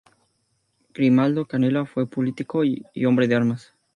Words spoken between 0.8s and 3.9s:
Grimaldo Canella fue político y hombre de armas.